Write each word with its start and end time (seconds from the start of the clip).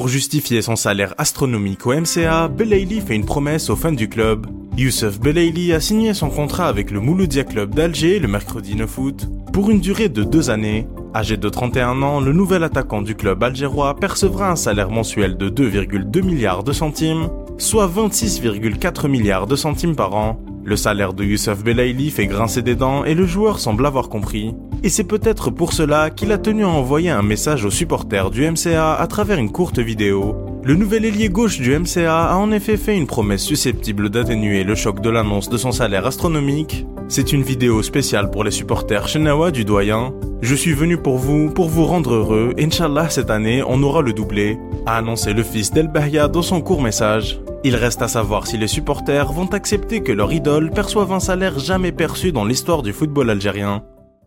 Pour 0.00 0.08
justifier 0.08 0.62
son 0.62 0.76
salaire 0.76 1.14
astronomique 1.18 1.86
au 1.86 1.92
MCA, 1.92 2.48
Belaïli 2.48 3.02
fait 3.02 3.14
une 3.14 3.26
promesse 3.26 3.68
aux 3.68 3.76
fans 3.76 3.92
du 3.92 4.08
club. 4.08 4.46
Youssef 4.78 5.20
Belaïli 5.20 5.74
a 5.74 5.80
signé 5.80 6.14
son 6.14 6.30
contrat 6.30 6.68
avec 6.68 6.90
le 6.90 7.00
Mouloudia 7.00 7.44
Club 7.44 7.74
d'Alger 7.74 8.18
le 8.18 8.26
mercredi 8.26 8.76
9 8.76 8.98
août 8.98 9.28
pour 9.52 9.68
une 9.68 9.80
durée 9.80 10.08
de 10.08 10.24
deux 10.24 10.48
années. 10.48 10.86
Âgé 11.14 11.36
de 11.36 11.48
31 11.50 12.00
ans, 12.00 12.20
le 12.20 12.32
nouvel 12.32 12.64
attaquant 12.64 13.02
du 13.02 13.14
club 13.14 13.44
algérois 13.44 13.94
percevra 13.94 14.50
un 14.50 14.56
salaire 14.56 14.88
mensuel 14.88 15.36
de 15.36 15.50
2,2 15.50 16.22
milliards 16.22 16.64
de 16.64 16.72
centimes, 16.72 17.28
soit 17.58 17.86
26,4 17.86 19.06
milliards 19.06 19.46
de 19.46 19.54
centimes 19.54 19.96
par 19.96 20.14
an. 20.14 20.40
Le 20.64 20.76
salaire 20.76 21.12
de 21.12 21.24
Youssef 21.24 21.62
Belaïli 21.62 22.10
fait 22.10 22.26
grincer 22.26 22.62
des 22.62 22.74
dents 22.74 23.04
et 23.04 23.14
le 23.14 23.26
joueur 23.26 23.58
semble 23.58 23.84
avoir 23.84 24.08
compris. 24.08 24.54
Et 24.82 24.88
c'est 24.88 25.04
peut-être 25.04 25.50
pour 25.50 25.74
cela 25.74 26.08
qu'il 26.08 26.32
a 26.32 26.38
tenu 26.38 26.64
à 26.64 26.68
envoyer 26.68 27.10
un 27.10 27.22
message 27.22 27.66
aux 27.66 27.70
supporters 27.70 28.30
du 28.30 28.50
MCA 28.50 28.94
à 28.94 29.06
travers 29.06 29.38
une 29.38 29.52
courte 29.52 29.78
vidéo. 29.78 30.34
Le 30.64 30.74
nouvel 30.74 31.04
ailier 31.04 31.28
gauche 31.28 31.58
du 31.58 31.78
MCA 31.78 32.30
a 32.30 32.36
en 32.36 32.50
effet 32.50 32.78
fait 32.78 32.96
une 32.96 33.06
promesse 33.06 33.42
susceptible 33.42 34.08
d'atténuer 34.08 34.64
le 34.64 34.74
choc 34.74 35.00
de 35.00 35.10
l'annonce 35.10 35.50
de 35.50 35.58
son 35.58 35.72
salaire 35.72 36.06
astronomique. 36.06 36.86
C'est 37.08 37.32
une 37.32 37.42
vidéo 37.42 37.82
spéciale 37.82 38.30
pour 38.30 38.42
les 38.42 38.50
supporters 38.50 39.08
chenawa 39.08 39.50
du 39.50 39.66
doyen. 39.66 40.14
Je 40.40 40.54
suis 40.54 40.72
venu 40.72 40.96
pour 40.96 41.18
vous, 41.18 41.50
pour 41.50 41.68
vous 41.68 41.84
rendre 41.84 42.14
heureux, 42.14 42.54
Inch'Allah 42.58 43.10
cette 43.10 43.30
année 43.30 43.62
on 43.66 43.82
aura 43.82 44.00
le 44.00 44.14
doublé, 44.14 44.58
a 44.86 44.96
annoncé 44.96 45.34
le 45.34 45.42
fils 45.42 45.72
d'El 45.72 45.88
Bahia 45.88 46.28
dans 46.28 46.42
son 46.42 46.62
court 46.62 46.80
message. 46.80 47.38
Il 47.64 47.76
reste 47.76 48.00
à 48.00 48.08
savoir 48.08 48.46
si 48.46 48.56
les 48.56 48.68
supporters 48.68 49.30
vont 49.32 49.52
accepter 49.52 50.02
que 50.02 50.12
leur 50.12 50.32
idole 50.32 50.70
perçoive 50.70 51.12
un 51.12 51.20
salaire 51.20 51.58
jamais 51.58 51.92
perçu 51.92 52.32
dans 52.32 52.46
l'histoire 52.46 52.82
du 52.82 52.94
football 52.94 53.28
algérien. 53.28 53.82